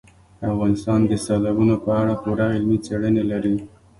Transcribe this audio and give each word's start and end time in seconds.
افغانستان 0.51 0.99
د 1.05 1.11
سیلابونو 1.25 1.75
په 1.83 1.89
اړه 2.01 2.13
پوره 2.23 2.45
علمي 2.55 2.77
څېړنې 2.85 3.23
لري. 3.31 3.55